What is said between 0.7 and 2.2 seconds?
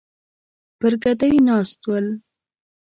پر ګدۍ ناست ول.